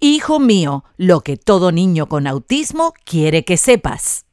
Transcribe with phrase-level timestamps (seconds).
[0.00, 4.26] Hijo mío, lo que todo niño con autismo quiere que sepas.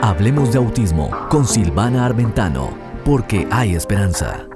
[0.00, 2.70] Hablemos de autismo con Silvana Armentano,
[3.04, 4.46] porque hay esperanza.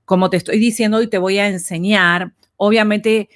[0.06, 3.28] Como te estoy diciendo, hoy te voy a enseñar obviamente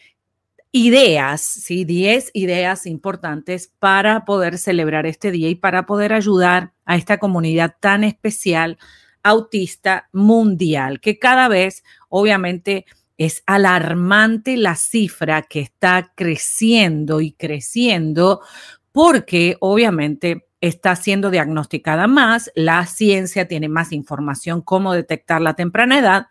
[0.72, 1.84] ideas, ¿sí?
[1.84, 7.74] 10 ideas importantes para poder celebrar este día y para poder ayudar a esta comunidad
[7.80, 8.78] tan especial
[9.22, 12.86] autista mundial, que cada vez, obviamente,
[13.18, 18.40] es alarmante la cifra que está creciendo y creciendo
[18.92, 25.98] porque, obviamente, está siendo diagnosticada más, la ciencia tiene más información cómo detectar la temprana
[25.98, 26.26] edad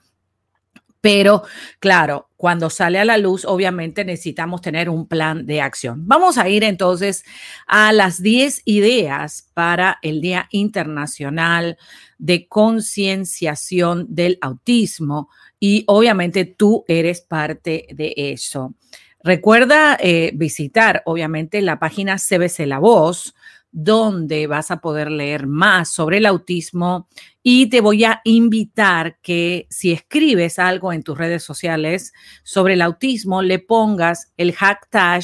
[1.01, 1.43] pero
[1.79, 6.07] claro, cuando sale a la luz, obviamente necesitamos tener un plan de acción.
[6.07, 7.23] Vamos a ir entonces
[7.67, 11.77] a las 10 ideas para el Día Internacional
[12.17, 18.73] de Concienciación del Autismo y obviamente tú eres parte de eso.
[19.21, 23.35] Recuerda eh, visitar, obviamente, la página CBC La Voz
[23.71, 27.07] donde vas a poder leer más sobre el autismo
[27.43, 32.13] y te voy a invitar que si escribes algo en tus redes sociales
[32.43, 35.23] sobre el autismo, le pongas el hashtag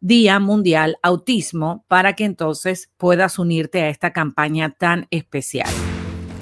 [0.00, 5.70] Día Mundial Autismo para que entonces puedas unirte a esta campaña tan especial.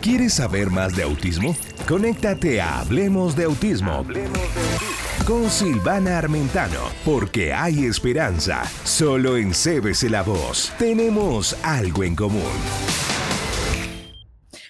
[0.00, 1.54] ¿Quieres saber más de autismo?
[1.86, 3.92] Conéctate a Hablemos de Autismo.
[3.92, 4.99] Hablemos de autismo
[5.30, 8.64] con Silvana Armentano, porque hay esperanza.
[8.82, 9.52] Solo en
[10.10, 12.50] La Voz tenemos algo en común.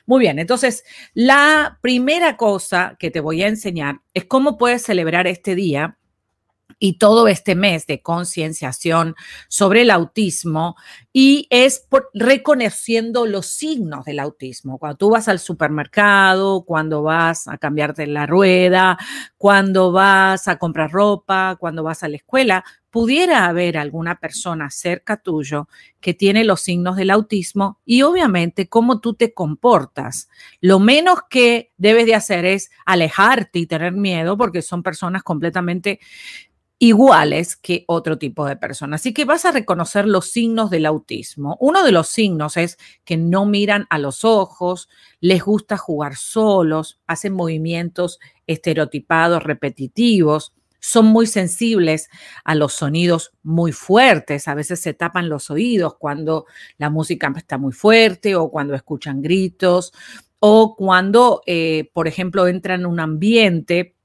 [0.05, 0.85] Muy bien, entonces
[1.15, 5.97] la primera cosa que te voy a enseñar es cómo puedes celebrar este día
[6.81, 9.15] y todo este mes de concienciación
[9.49, 10.77] sobre el autismo
[11.13, 14.79] y es reconociendo los signos del autismo.
[14.79, 18.99] Cuando tú vas al supermercado, cuando vas a cambiarte la rueda,
[19.37, 25.17] cuando vas a comprar ropa, cuando vas a la escuela, pudiera haber alguna persona cerca
[25.17, 25.69] tuyo
[26.01, 30.29] que tiene los signos del autismo y obviamente cómo tú te comportas.
[30.61, 36.01] Lo menos que debes de hacer es alejarte y tener miedo porque son personas completamente
[36.83, 39.03] iguales que otro tipo de personas.
[39.03, 41.59] Así que vas a reconocer los signos del autismo.
[41.61, 44.89] Uno de los signos es que no miran a los ojos,
[45.21, 52.09] les gusta jugar solos, hacen movimientos estereotipados, repetitivos, son muy sensibles
[52.45, 56.47] a los sonidos muy fuertes, a veces se tapan los oídos cuando
[56.79, 59.93] la música está muy fuerte o cuando escuchan gritos
[60.39, 63.97] o cuando, eh, por ejemplo, entran en un ambiente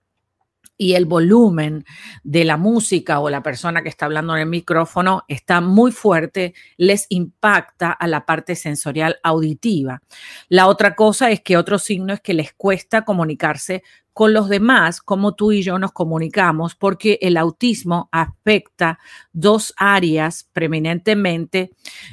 [0.78, 1.86] y el volumen
[2.24, 6.54] de la música o la persona que está hablando en el micrófono está muy fuerte,
[6.78, 10.02] les impacta a la parte sensorial auditiva.
[10.50, 15.02] La otra cosa es que otro signo es que les cuesta comunicarse con los demás,
[15.02, 18.98] como tú y yo nos comunicamos, porque el autismo afecta
[19.34, 21.72] dos áreas preeminentemente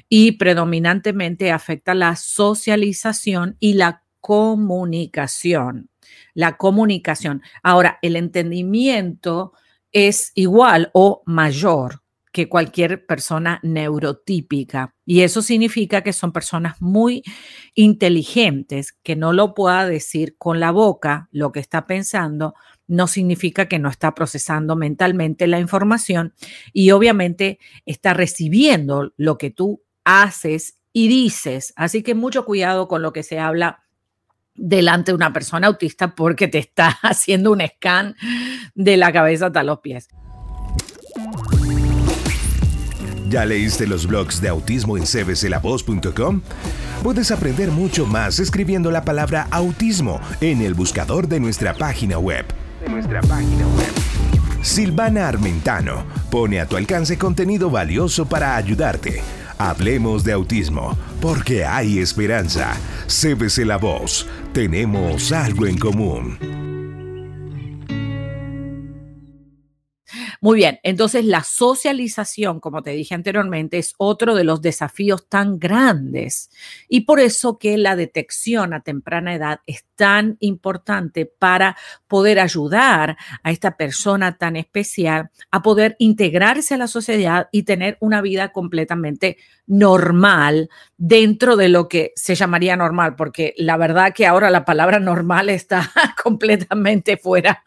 [0.09, 5.92] y predominantemente afecta la socialización y la comunicación
[6.35, 7.43] la comunicación.
[7.63, 9.53] Ahora, el entendimiento
[9.93, 14.95] es igual o mayor que cualquier persona neurotípica.
[15.05, 17.23] Y eso significa que son personas muy
[17.75, 22.55] inteligentes, que no lo pueda decir con la boca lo que está pensando,
[22.87, 26.35] no significa que no está procesando mentalmente la información
[26.73, 31.75] y obviamente está recibiendo lo que tú haces y dices.
[31.77, 33.83] Así que mucho cuidado con lo que se habla
[34.55, 38.15] delante de una persona autista porque te está haciendo un scan
[38.75, 40.09] de la cabeza hasta los pies.
[43.29, 46.43] ¿Ya leíste los blogs de autismo en cbclavoz.com?
[47.03, 52.45] Puedes aprender mucho más escribiendo la palabra autismo en el buscador de nuestra página web.
[52.83, 54.13] De nuestra página web.
[54.63, 59.23] Silvana Armentano pone a tu alcance contenido valioso para ayudarte.
[59.59, 62.75] Hablemos de autismo, porque hay esperanza.
[63.07, 66.72] CBC La Voz, tenemos algo en común.
[70.45, 75.61] Muy bien, entonces la socialización, como te dije anteriormente, es otro de los desafíos tan
[75.61, 76.51] grandes.
[76.89, 81.77] Y por eso que la detección a temprana edad es tan importante para
[82.09, 87.97] poder ayudar a esta persona tan especial a poder integrarse a la sociedad y tener
[88.01, 89.37] una vida completamente
[89.69, 90.71] normal
[91.05, 95.49] dentro de lo que se llamaría normal, porque la verdad que ahora la palabra normal
[95.49, 95.91] está
[96.23, 97.65] completamente fuera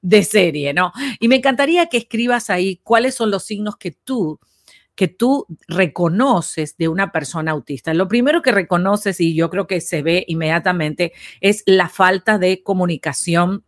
[0.00, 0.92] de serie, ¿no?
[1.20, 4.40] Y me encantaría que escribas ahí cuáles son los signos que tú
[4.96, 7.94] que tú reconoces de una persona autista.
[7.94, 12.62] Lo primero que reconoces, y yo creo que se ve inmediatamente, es la falta de
[12.62, 13.64] comunicación,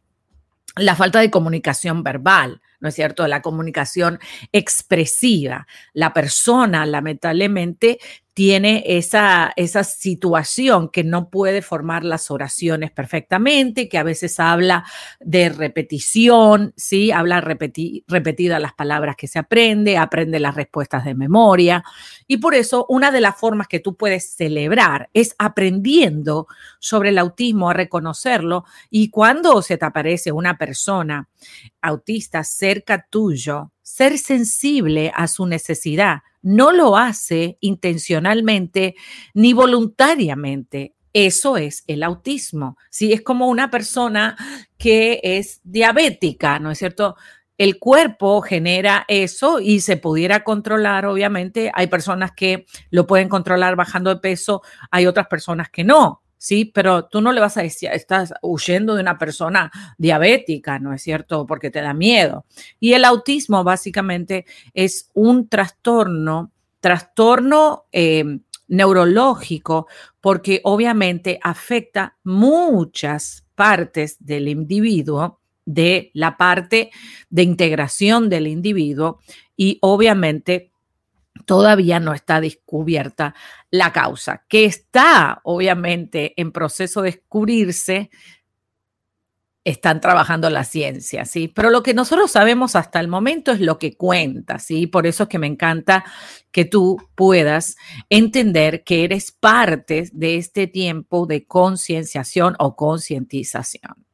[0.76, 2.60] la falta de comunicación verbal.
[2.84, 3.26] ¿no es cierto?
[3.26, 4.18] La comunicación
[4.52, 5.66] expresiva.
[5.94, 7.98] La persona, lamentablemente,
[8.34, 14.84] tiene esa, esa situación que no puede formar las oraciones perfectamente, que a veces habla
[15.20, 17.12] de repetición, ¿sí?
[17.12, 21.84] Habla repetida las palabras que se aprende, aprende las respuestas de memoria.
[22.26, 26.48] Y por eso una de las formas que tú puedes celebrar es aprendiendo
[26.80, 28.64] sobre el autismo, a reconocerlo.
[28.90, 31.28] Y cuando se te aparece una persona
[31.80, 38.94] autista cerca tuyo, ser sensible a su necesidad no lo hace intencionalmente
[39.32, 40.94] ni voluntariamente.
[41.14, 42.76] Eso es el autismo.
[42.90, 44.36] Si es como una persona
[44.76, 47.16] que es diabética, ¿no es cierto?
[47.56, 51.70] El cuerpo genera eso y se pudiera controlar, obviamente.
[51.72, 56.23] Hay personas que lo pueden controlar bajando de peso, hay otras personas que no.
[56.44, 60.92] Sí, pero tú no le vas a decir, estás huyendo de una persona diabética, ¿no
[60.92, 61.46] es cierto?
[61.46, 62.44] Porque te da miedo.
[62.78, 64.44] Y el autismo básicamente
[64.74, 69.86] es un trastorno, trastorno em, neurológico,
[70.20, 76.90] porque obviamente afecta muchas partes del individuo, de la parte
[77.30, 79.18] de integración del individuo
[79.56, 80.73] y obviamente
[81.44, 83.34] todavía no está descubierta
[83.70, 88.10] la causa, que está obviamente en proceso de descubrirse.
[89.64, 91.48] Están trabajando la ciencia, ¿sí?
[91.48, 94.86] Pero lo que nosotros sabemos hasta el momento es lo que cuenta, ¿sí?
[94.86, 96.04] Por eso es que me encanta
[96.50, 97.76] que tú puedas
[98.10, 104.04] entender que eres parte de este tiempo de concienciación o concientización.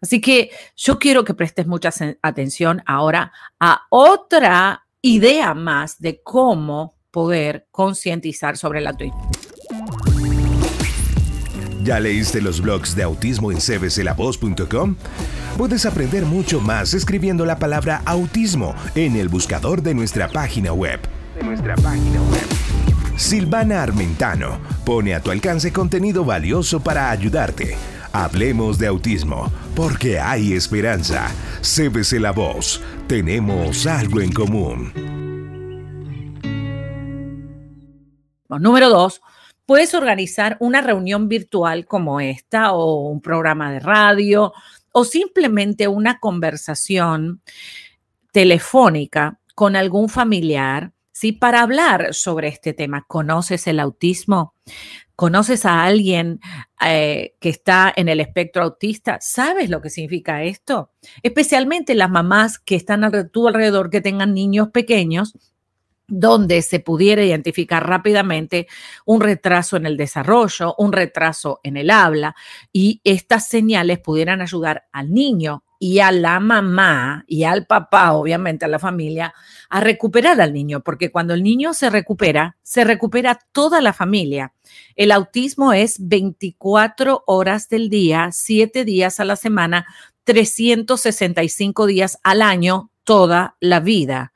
[0.00, 1.90] Así que yo quiero que prestes mucha
[2.22, 9.30] atención ahora a otra idea más de cómo poder concientizar sobre el autismo.
[11.82, 14.96] ¿Ya leíste los blogs de autismo en cbclavoz.com?
[15.58, 20.98] Puedes aprender mucho más escribiendo la palabra autismo en el buscador de nuestra página web.
[21.36, 22.46] De nuestra página web.
[23.18, 27.76] Silvana Armentano pone a tu alcance contenido valioso para ayudarte.
[28.16, 31.34] Hablemos de autismo, porque hay esperanza.
[31.62, 34.92] CBC La Voz, tenemos algo en común.
[38.48, 39.20] Número dos,
[39.66, 44.52] puedes organizar una reunión virtual como esta o un programa de radio
[44.92, 47.42] o simplemente una conversación
[48.30, 51.32] telefónica con algún familiar, ¿sí?
[51.32, 53.06] Para hablar sobre este tema.
[53.06, 54.54] ¿Conoces el autismo?
[55.16, 56.40] ¿Conoces a alguien
[56.84, 59.18] eh, que está en el espectro autista?
[59.20, 60.90] ¿Sabes lo que significa esto?
[61.22, 65.34] Especialmente las mamás que están a tu alrededor, que tengan niños pequeños,
[66.08, 68.66] donde se pudiera identificar rápidamente
[69.06, 72.34] un retraso en el desarrollo, un retraso en el habla,
[72.72, 78.64] y estas señales pudieran ayudar al niño y a la mamá y al papá, obviamente
[78.64, 79.34] a la familia,
[79.68, 84.54] a recuperar al niño, porque cuando el niño se recupera, se recupera toda la familia.
[84.96, 89.84] El autismo es 24 horas del día, 7 días a la semana,
[90.24, 94.32] 365 días al año, toda la vida.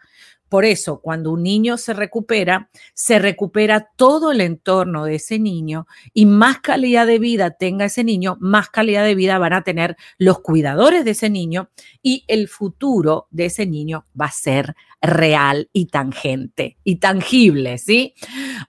[0.48, 5.86] Por eso, cuando un niño se recupera, se recupera todo el entorno de ese niño
[6.14, 9.96] y más calidad de vida tenga ese niño, más calidad de vida van a tener
[10.16, 11.70] los cuidadores de ese niño
[12.02, 18.14] y el futuro de ese niño va a ser real y tangente y tangible, ¿sí?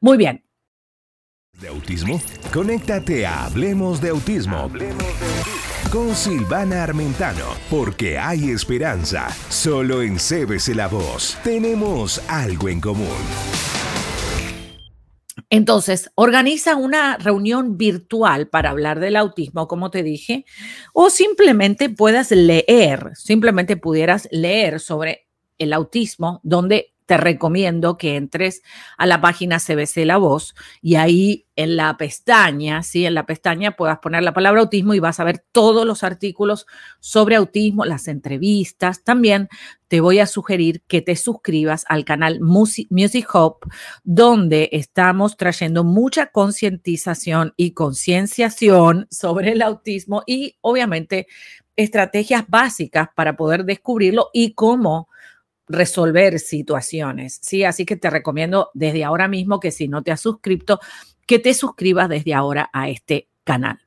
[0.01, 0.43] Muy bien.
[1.59, 2.21] ¿De autismo?
[2.53, 4.57] Conéctate a Hablemos de Autismo.
[4.57, 5.28] Hablemos de.
[5.91, 9.27] Con Silvana Armentano, porque hay esperanza.
[9.49, 13.07] Solo en CBC La Voz tenemos algo en común.
[15.49, 20.45] Entonces, organiza una reunión virtual para hablar del autismo, como te dije,
[20.93, 25.27] o simplemente puedas leer, simplemente pudieras leer sobre
[25.57, 28.61] el autismo, donde te recomiendo que entres
[28.95, 33.71] a la página CBC La Voz y ahí en la pestaña, sí, en la pestaña
[33.71, 36.67] puedas poner la palabra autismo y vas a ver todos los artículos
[36.99, 39.03] sobre autismo, las entrevistas.
[39.03, 39.49] También
[39.87, 43.57] te voy a sugerir que te suscribas al canal Music, Music Hub,
[44.03, 51.25] donde estamos trayendo mucha concientización y concienciación sobre el autismo y obviamente
[51.75, 55.08] estrategias básicas para poder descubrirlo y cómo
[55.69, 57.63] resolver situaciones, ¿sí?
[57.63, 60.79] Así que te recomiendo desde ahora mismo que si no te has suscrito,
[61.25, 63.79] que te suscribas desde ahora a este canal.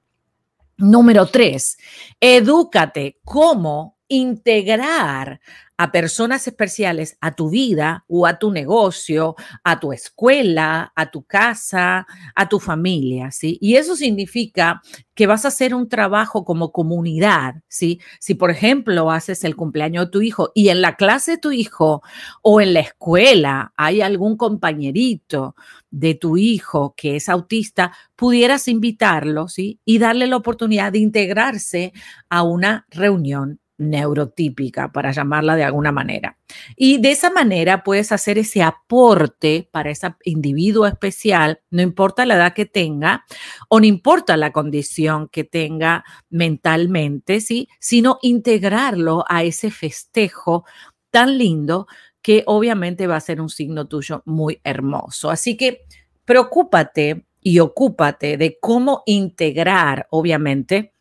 [0.79, 1.77] Número tres,
[2.21, 5.41] edúcate cómo integrar
[5.83, 9.35] a personas especiales a tu vida o a tu negocio,
[9.65, 13.59] a tu escuela, a tu casa, a tu familia, ¿sí?
[13.61, 14.81] Y eso significa
[15.17, 18.01] que vas a hacer un trabajo como comunidad, ¿sí?
[18.21, 21.51] Si, por ejemplo, haces el cumpleaños de tu hijo y en la clase de tu
[21.51, 22.03] hijo
[22.43, 25.57] o en la escuela hay algún compañerito
[25.91, 29.81] de tu hijo que es autista, pudieras invitarlo, ¿sí?
[29.85, 31.93] Y darle la oportunidad de integrarse
[32.29, 36.39] a una reunión neurotípica, para llamarla de alguna manera.
[36.77, 42.37] Y de esa manera puedes hacer ese aporte para ese individuo especial, no importa la
[42.37, 43.25] edad que tenga
[43.69, 47.69] o no importa la condición que tenga mentalmente, ¿sí?
[47.79, 50.65] sino integrarlo a ese festejo
[51.11, 51.87] tan lindo
[52.23, 55.31] que obviamente va a ser un signo tuyo muy hermoso.
[55.31, 55.83] Así que
[56.25, 60.95] preocúpate y ocúpate de cómo integrar, obviamente,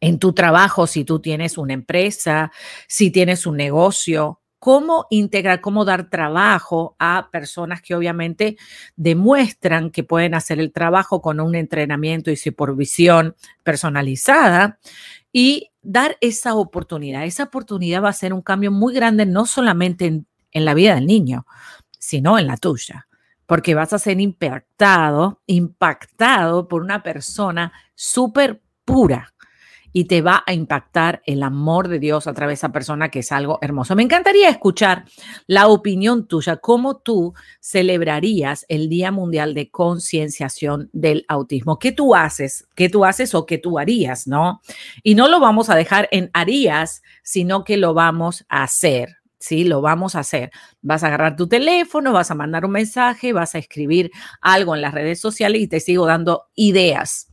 [0.00, 2.52] en tu trabajo, si tú tienes una empresa,
[2.86, 8.56] si tienes un negocio, cómo integrar, cómo dar trabajo a personas que obviamente
[8.96, 14.78] demuestran que pueden hacer el trabajo con un entrenamiento y supervisión personalizada
[15.32, 17.24] y dar esa oportunidad.
[17.24, 20.96] Esa oportunidad va a ser un cambio muy grande, no solamente en, en la vida
[20.96, 21.46] del niño,
[21.98, 23.06] sino en la tuya
[23.48, 29.32] porque vas a ser impactado, impactado por una persona súper pura,
[29.98, 33.18] y te va a impactar el amor de Dios a través de esa persona que
[33.18, 33.96] es algo hermoso.
[33.96, 35.04] Me encantaría escuchar
[35.48, 41.80] la opinión tuya, cómo tú celebrarías el Día Mundial de Concienciación del Autismo.
[41.80, 42.68] ¿Qué tú haces?
[42.76, 44.28] ¿Qué tú haces o qué tú harías?
[44.28, 44.60] ¿No?
[45.02, 49.16] Y no lo vamos a dejar en harías, sino que lo vamos a hacer.
[49.40, 50.52] Sí, lo vamos a hacer.
[50.80, 54.80] Vas a agarrar tu teléfono, vas a mandar un mensaje, vas a escribir algo en
[54.80, 57.27] las redes sociales y te sigo dando ideas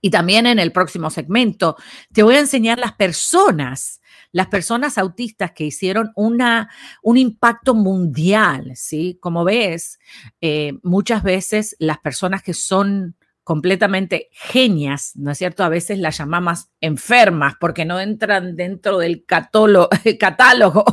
[0.00, 1.76] y también en el próximo segmento
[2.12, 4.00] te voy a enseñar las personas,
[4.32, 6.70] las personas autistas que hicieron una,
[7.02, 9.18] un impacto mundial, ¿sí?
[9.20, 9.98] Como ves,
[10.40, 13.16] eh, muchas veces las personas que son
[13.48, 15.64] completamente genias, ¿no es cierto?
[15.64, 19.24] A veces las llamamos enfermas porque no entran dentro del
[20.18, 20.84] catálogo,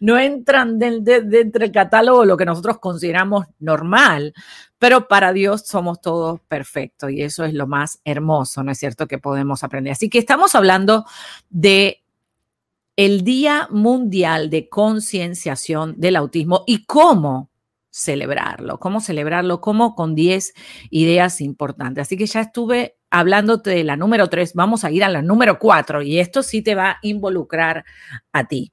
[0.00, 4.34] no entran dentro del catálogo lo que nosotros consideramos normal,
[4.78, 9.08] pero para Dios somos todos perfectos y eso es lo más hermoso, ¿no es cierto?,
[9.08, 9.94] que podemos aprender.
[9.94, 11.04] Así que estamos hablando
[11.50, 12.04] de
[12.94, 17.50] el Día Mundial de Concienciación del Autismo y cómo
[17.94, 20.52] celebrarlo, cómo celebrarlo, cómo con 10
[20.90, 22.02] ideas importantes.
[22.02, 25.60] Así que ya estuve hablándote de la número 3, vamos a ir a la número
[25.60, 27.84] 4 y esto sí te va a involucrar
[28.32, 28.72] a ti.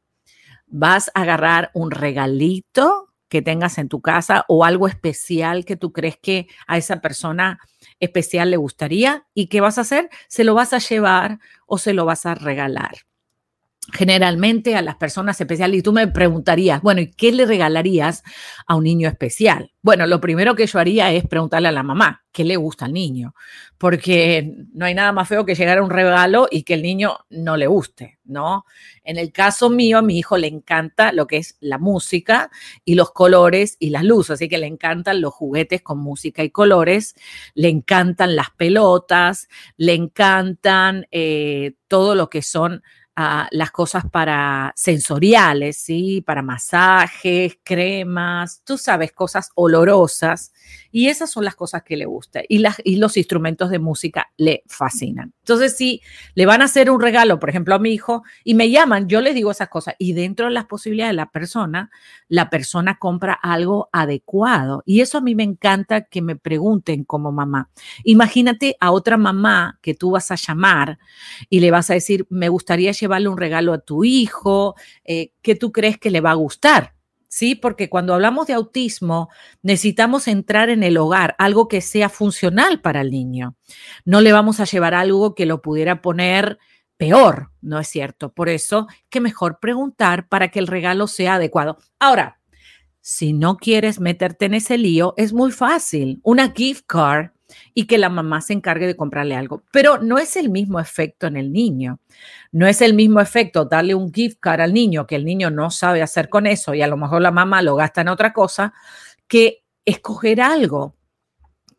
[0.66, 5.94] Vas a agarrar un regalito que tengas en tu casa o algo especial que tú
[5.94, 7.60] crees que a esa persona
[8.00, 11.38] especial le gustaría y qué vas a hacer, se lo vas a llevar
[11.68, 12.96] o se lo vas a regalar
[13.92, 15.80] generalmente a las personas especiales.
[15.80, 18.24] Y tú me preguntarías, bueno, ¿y qué le regalarías
[18.68, 19.72] a un niño especial?
[19.82, 22.94] Bueno, lo primero que yo haría es preguntarle a la mamá qué le gusta al
[22.94, 23.34] niño,
[23.80, 27.18] porque no hay nada más feo que llegar a un regalo y que el niño
[27.32, 28.66] no le guste, ¿no?
[29.04, 32.52] En el caso mío, a mi hijo le encanta lo que es la música
[32.86, 36.52] y los colores y las luces, así que le encantan los juguetes con música y
[36.52, 37.16] colores,
[37.56, 42.84] le encantan las pelotas, le encantan eh, todo lo que son
[43.16, 46.22] las cosas para sensoriales, ¿sí?
[46.26, 50.54] Para masajes, cremas, tú sabes, cosas olorosas.
[50.92, 52.06] Y esas son las cosas que le
[52.50, 55.34] las, y los instrumentos de música le fascinan.
[55.40, 56.02] Entonces, si
[56.36, 59.22] le van a hacer un regalo, por ejemplo, a mi hijo, y me llaman, yo
[59.22, 59.96] les digo esas cosas.
[59.98, 61.90] Y dentro de las posibilidades de la persona,
[62.28, 64.84] la persona compra algo adecuado.
[64.86, 67.70] Y eso a mí me encanta que me pregunten como mamá.
[68.04, 71.00] Imagínate a otra mamá que tú vas a llamar
[71.50, 75.56] y le vas a decir, me gustaría llevarle un regalo a tu hijo, eh, ¿qué
[75.56, 76.94] tú crees que le va a gustar?
[77.32, 77.56] ¿Sí?
[77.56, 79.30] Porque cuando hablamos de autismo,
[79.64, 83.56] necesitamos entrar en el hogar, algo que sea funcional para el niño.
[84.04, 86.60] No le vamos a llevar algo que lo pudiera poner
[86.98, 88.34] peor, ¿no es cierto?
[88.34, 91.78] Por eso, que mejor preguntar para que el regalo sea adecuado.
[92.00, 92.42] Ahora,
[93.00, 96.20] si no quieres meterte en ese lío, es muy fácil.
[96.24, 97.30] Una gift card
[97.74, 99.64] y que la mamá se encargue de comprarle algo.
[99.72, 102.00] Pero no es el mismo efecto en el niño.
[102.52, 105.72] No es el mismo efecto darle un gift card al niño que el niño no
[105.72, 108.74] sabe hacer con eso y a lo mejor la mamá lo gasta en otra cosa,
[109.28, 110.96] que escoger algo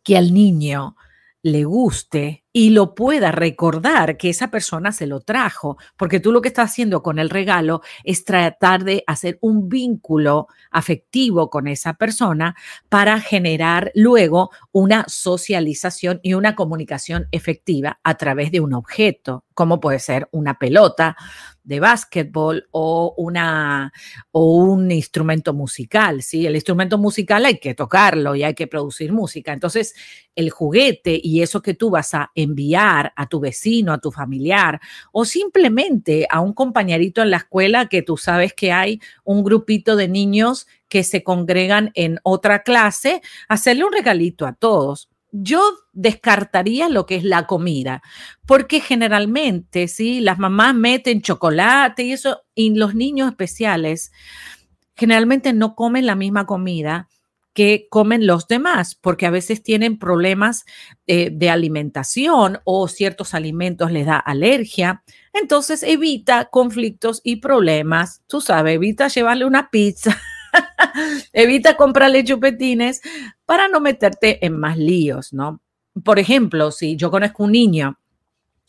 [0.03, 0.97] que al niño
[1.43, 6.43] le guste y lo pueda recordar que esa persona se lo trajo, porque tú lo
[6.43, 11.95] que estás haciendo con el regalo es tratar de hacer un vínculo afectivo con esa
[11.95, 12.55] persona
[12.89, 19.81] para generar luego una socialización y una comunicación efectiva a través de un objeto, como
[19.81, 21.17] puede ser una pelota
[21.65, 23.93] de básquetbol o, una,
[24.33, 26.23] o un instrumento musical.
[26.23, 26.47] ¿sí?
[26.47, 29.53] El instrumento musical hay que tocarlo y hay que producir música.
[29.53, 29.95] Entonces,
[30.35, 34.81] el juguete y eso que tú vas a enviar a tu vecino, a tu familiar
[35.13, 39.97] o simplemente a un compañerito en la escuela que tú sabes que hay un grupito
[39.97, 45.09] de niños que se congregan en otra clase, hacerle un regalito a todos.
[45.31, 45.63] Yo
[45.95, 48.03] descartaría lo que es la comida,
[48.47, 54.13] porque generalmente, sí, las mamás meten chocolate y eso, y los niños especiales
[54.95, 57.09] generalmente no comen la misma comida
[57.53, 60.65] que comen los demás, porque a veces tienen problemas
[61.07, 65.03] eh, de alimentación o ciertos alimentos les da alergia.
[65.33, 68.23] Entonces evita conflictos y problemas.
[68.27, 70.19] Tú sabes, evita llevarle una pizza
[71.33, 73.01] Evita comprarle chupetines
[73.45, 75.61] para no meterte en más líos, ¿no?
[76.05, 77.99] Por ejemplo, si yo conozco un niño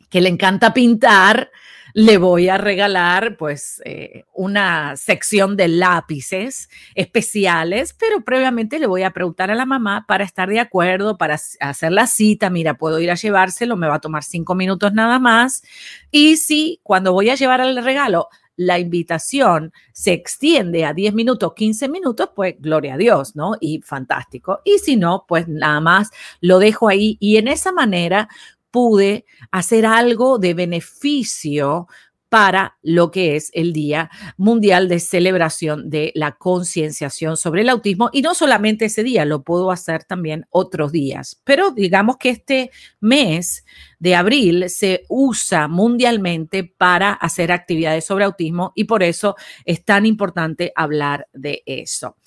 [0.10, 1.50] que le encanta pintar,
[1.94, 9.04] le voy a regalar pues eh, una sección de lápices especiales, pero previamente le voy
[9.04, 13.00] a preguntar a la mamá para estar de acuerdo, para hacer la cita, mira, puedo
[13.00, 15.64] ir a llevárselo, me va a tomar cinco minutos nada más.
[16.10, 21.54] Y si cuando voy a llevar el regalo la invitación se extiende a 10 minutos,
[21.56, 23.54] 15 minutos, pues gloria a Dios, ¿no?
[23.60, 24.62] Y fantástico.
[24.64, 28.30] Y si no, pues nada más lo dejo ahí y en esa manera
[28.74, 31.88] pude hacer algo de beneficio
[32.34, 38.10] para lo que es el Día Mundial de Celebración de la Concienciación sobre el Autismo.
[38.12, 41.40] Y no solamente ese día, lo puedo hacer también otros días.
[41.44, 43.64] Pero digamos que este mes
[44.00, 50.08] de abril se usa mundialmente para hacer actividades sobre autismo y por eso es tan
[50.08, 52.18] importante hablar de eso.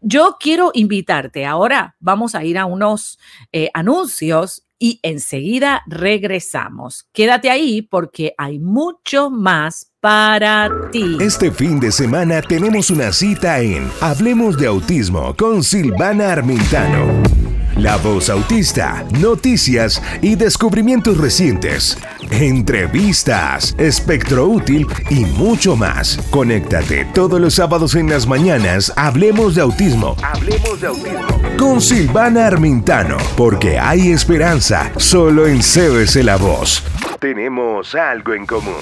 [0.00, 3.20] Yo quiero invitarte, ahora vamos a ir a unos
[3.52, 7.06] eh, anuncios y enseguida regresamos.
[7.12, 11.18] Quédate ahí porque hay mucho más para ti.
[11.20, 17.51] Este fin de semana tenemos una cita en Hablemos de Autismo con Silvana Armintano.
[17.76, 21.98] La voz autista, noticias y descubrimientos recientes,
[22.30, 26.18] entrevistas, espectro útil y mucho más.
[26.30, 28.92] Conéctate todos los sábados en las mañanas.
[28.96, 30.16] Hablemos de autismo.
[30.22, 31.56] Hablemos de autismo.
[31.58, 36.84] Con Silvana Armintano, porque hay esperanza solo en CBC La Voz.
[37.20, 38.74] Tenemos algo en común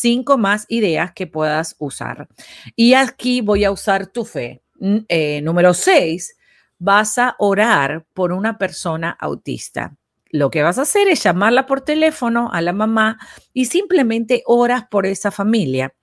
[0.00, 2.26] cinco más ideas que puedas usar.
[2.74, 4.62] Y aquí voy a usar tu fe.
[5.08, 6.34] Eh, número seis,
[6.80, 9.96] vas a orar por una persona autista.
[10.30, 13.18] Lo que vas a hacer es llamarla por teléfono a la mamá
[13.52, 15.94] y simplemente oras por esa familia.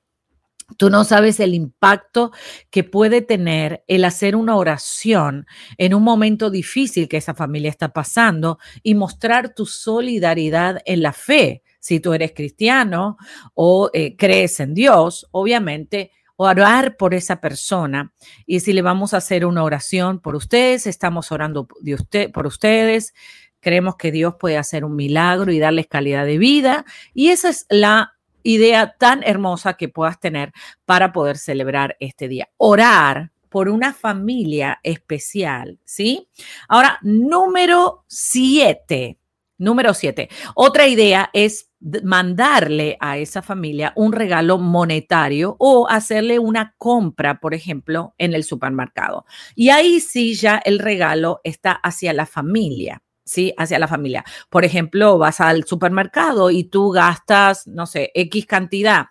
[0.77, 2.31] Tú no sabes el impacto
[2.69, 7.93] que puede tener el hacer una oración en un momento difícil que esa familia está
[7.93, 11.63] pasando y mostrar tu solidaridad en la fe.
[11.79, 13.17] Si tú eres cristiano
[13.53, 18.13] o eh, crees en Dios, obviamente orar por esa persona.
[18.45, 22.47] Y si le vamos a hacer una oración por ustedes, estamos orando de usted, por
[22.47, 23.13] ustedes.
[23.59, 26.85] Creemos que Dios puede hacer un milagro y darles calidad de vida.
[27.13, 30.53] Y esa es la idea tan hermosa que puedas tener
[30.85, 32.47] para poder celebrar este día.
[32.57, 36.29] Orar por una familia especial, ¿sí?
[36.67, 39.17] Ahora, número siete.
[39.57, 40.29] Número siete.
[40.55, 41.71] Otra idea es
[42.03, 48.43] mandarle a esa familia un regalo monetario o hacerle una compra, por ejemplo, en el
[48.43, 49.25] supermercado.
[49.55, 53.01] Y ahí sí ya el regalo está hacia la familia.
[53.27, 53.53] ¿sí?
[53.57, 54.23] Hacia la familia.
[54.49, 59.07] Por ejemplo, vas al supermercado y tú gastas, no sé, X cantidad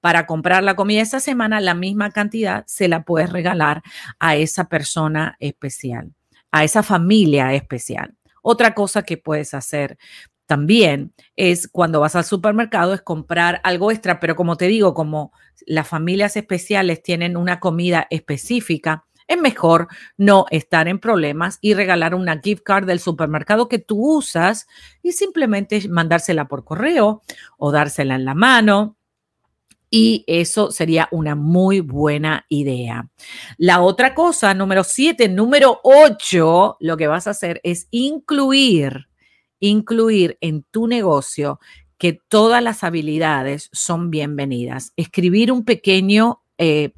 [0.00, 3.82] para comprar la comida esa semana, la misma cantidad se la puedes regalar
[4.18, 6.14] a esa persona especial,
[6.50, 8.17] a esa familia especial.
[8.50, 9.98] Otra cosa que puedes hacer
[10.46, 15.32] también es cuando vas al supermercado es comprar algo extra, pero como te digo, como
[15.66, 22.14] las familias especiales tienen una comida específica, es mejor no estar en problemas y regalar
[22.14, 24.66] una gift card del supermercado que tú usas
[25.02, 27.20] y simplemente mandársela por correo
[27.58, 28.97] o dársela en la mano.
[29.90, 33.08] Y eso sería una muy buena idea.
[33.56, 39.08] La otra cosa, número siete, número ocho, lo que vas a hacer es incluir,
[39.60, 41.58] incluir en tu negocio
[41.96, 44.92] que todas las habilidades son bienvenidas.
[44.96, 46.92] Escribir un pequeño eh,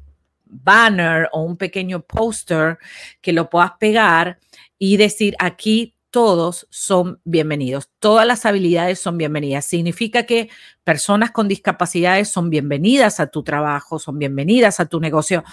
[0.45, 2.77] banner o un pequeño póster
[3.21, 4.37] que lo puedas pegar
[4.77, 9.65] y decir aquí todos son bienvenidos, todas las habilidades son bienvenidas.
[9.65, 10.49] Significa que
[10.83, 15.43] personas con discapacidades son bienvenidas a tu trabajo, son bienvenidas a tu negocio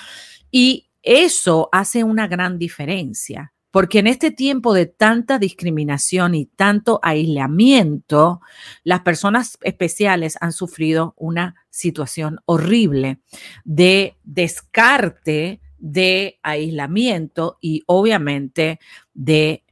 [0.51, 3.53] y eso hace una gran diferencia.
[3.71, 8.41] Porque en este tiempo de tanta discriminación y tanto aislamiento,
[8.83, 13.21] las personas especiales han sufrido una situación horrible
[13.65, 18.81] de descarte, de aislamiento y obviamente
[19.13, 19.65] de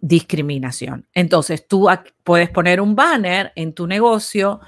[0.00, 1.06] discriminación.
[1.14, 1.88] Entonces, tú
[2.24, 4.60] puedes poner un banner en tu negocio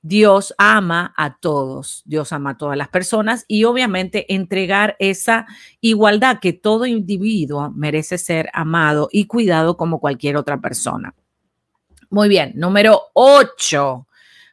[0.00, 5.46] Dios ama a todos, Dios ama a todas las personas y obviamente entregar esa
[5.80, 11.14] igualdad que todo individuo merece ser amado y cuidado como cualquier otra persona.
[12.10, 14.06] Muy bien, número 8.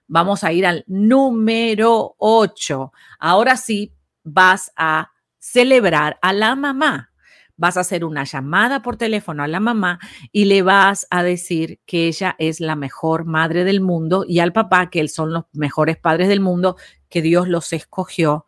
[0.08, 2.91] Vamos a ir al número 8.
[3.19, 7.12] Ahora sí vas a celebrar a la mamá
[7.57, 9.99] vas a hacer una llamada por teléfono a la mamá
[10.31, 14.53] y le vas a decir que ella es la mejor madre del mundo y al
[14.53, 16.77] papá que son los mejores padres del mundo,
[17.09, 18.45] que Dios los escogió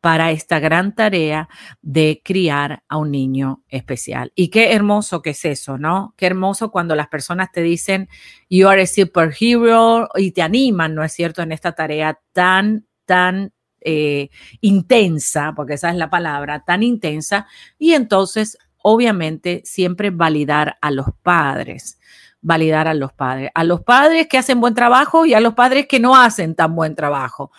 [0.00, 1.48] para esta gran tarea
[1.82, 4.32] de criar a un niño especial.
[4.36, 6.14] Y qué hermoso que es eso, ¿no?
[6.16, 8.08] Qué hermoso cuando las personas te dicen,
[8.48, 13.52] you are a superhero y te animan, ¿no es cierto?, en esta tarea tan, tan
[13.80, 17.46] eh, intensa, porque esa es la palabra, tan intensa,
[17.78, 21.98] y entonces obviamente siempre validar a los padres,
[22.40, 25.86] validar a los padres, a los padres que hacen buen trabajo y a los padres
[25.86, 27.50] que no hacen tan buen trabajo,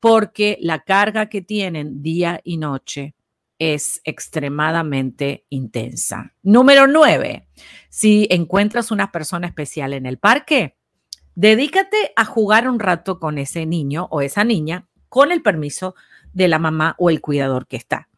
[0.00, 3.14] porque la carga que tienen día y noche
[3.58, 6.32] es extremadamente intensa.
[6.42, 7.48] Número nueve,
[7.88, 10.76] si encuentras una persona especial en el parque,
[11.34, 15.94] dedícate a jugar un rato con ese niño o esa niña con el permiso
[16.32, 18.08] de la mamá o el cuidador que está.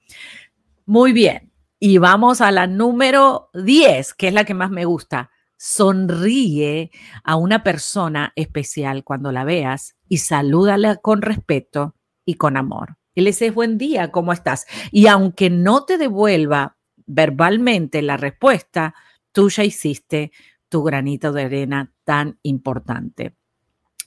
[0.86, 1.52] Muy bien.
[1.78, 5.30] Y vamos a la número 10, que es la que más me gusta.
[5.56, 6.90] Sonríe
[7.24, 12.96] a una persona especial cuando la veas y salúdala con respeto y con amor.
[13.14, 14.66] Y le buen día, ¿cómo estás?
[14.92, 16.76] Y aunque no te devuelva
[17.06, 18.94] verbalmente la respuesta,
[19.32, 20.32] tú ya hiciste
[20.68, 23.34] tu granito de arena tan importante.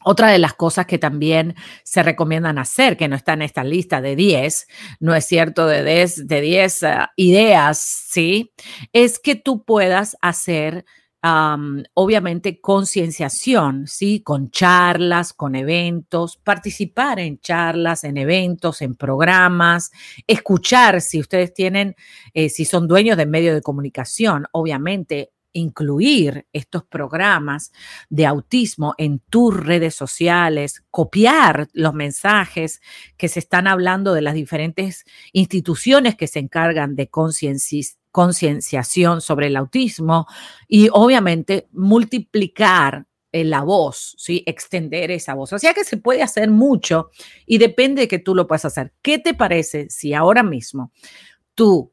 [0.03, 4.01] Otra de las cosas que también se recomiendan hacer, que no está en esta lista
[4.01, 4.67] de 10,
[4.99, 8.53] no es cierto, de 10, de 10 ah, ideas, ¿sí?
[8.91, 10.85] Es que tú puedas hacer,
[11.93, 14.21] obviamente, concienciación, ¿sí?
[14.21, 19.91] Con charlas, con eventos, participar en charlas, en eventos, en programas,
[20.27, 21.95] escuchar, si ustedes tienen,
[22.33, 27.71] eh, si son dueños de medios de comunicación, obviamente, incluir estos programas
[28.09, 32.81] de autismo en tus redes sociales, copiar los mensajes
[33.17, 39.55] que se están hablando de las diferentes instituciones que se encargan de concienciación sobre el
[39.55, 40.27] autismo
[40.67, 44.43] y obviamente multiplicar eh, la voz, ¿sí?
[44.45, 45.53] extender esa voz.
[45.53, 47.09] O sea que se puede hacer mucho
[47.47, 48.93] y depende de que tú lo puedas hacer.
[49.01, 50.91] ¿Qué te parece si ahora mismo
[51.55, 51.92] tú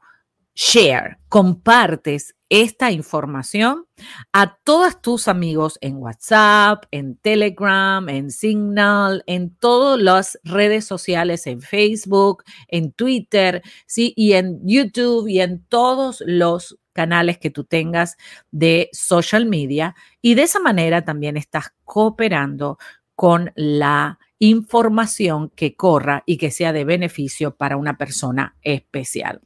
[0.62, 3.86] share, compartes esta información
[4.34, 11.46] a todos tus amigos en WhatsApp, en Telegram, en Signal, en todas las redes sociales,
[11.46, 14.12] en Facebook, en Twitter, ¿sí?
[14.16, 18.18] y en YouTube y en todos los canales que tú tengas
[18.50, 19.94] de social media.
[20.20, 22.76] Y de esa manera también estás cooperando
[23.14, 29.40] con la información que corra y que sea de beneficio para una persona especial.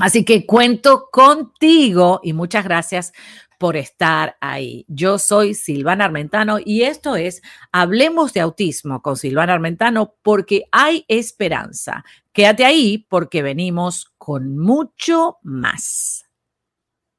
[0.00, 3.12] Así que cuento contigo y muchas gracias
[3.58, 4.86] por estar ahí.
[4.88, 11.04] Yo soy Silvana Armentano y esto es Hablemos de Autismo con Silvana Armentano porque hay
[11.08, 12.02] esperanza.
[12.32, 16.24] Quédate ahí porque venimos con mucho más.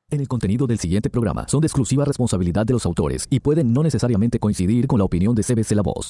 [0.10, 3.72] En el contenido del siguiente programa son de exclusiva responsabilidad de los autores y pueden
[3.72, 6.10] no necesariamente coincidir con la opinión de CBC La Voz.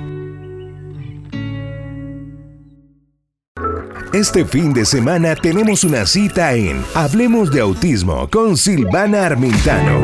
[4.13, 10.01] Este fin de semana tenemos una cita en Hablemos de Autismo con Silvana Armentano.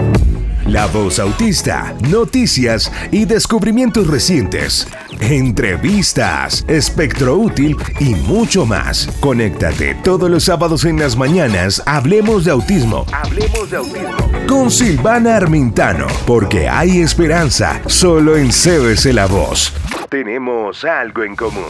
[0.66, 4.88] La voz autista, noticias y descubrimientos recientes,
[5.20, 9.10] entrevistas, espectro útil y mucho más.
[9.20, 11.84] Conéctate todos los sábados en las mañanas.
[11.86, 13.06] Hablemos de autismo.
[13.12, 14.16] Hablemos de autismo.
[14.48, 19.74] Con Silvana Armentano, porque hay esperanza solo en CBC La Voz.
[20.10, 21.66] Tenemos algo en común.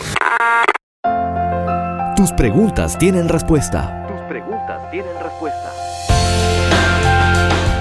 [2.27, 4.05] Tus preguntas tienen respuesta.
[4.05, 5.71] Tus preguntas tienen respuesta.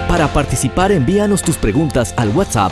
[0.07, 2.71] Para participar, envíanos tus preguntas al WhatsApp